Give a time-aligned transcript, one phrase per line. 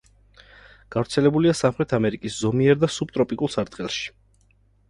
[0.95, 4.13] გავრცელებულია სამხრეთ ამერიკის ზომიერ და სუბტროპიკულ სარტყელში.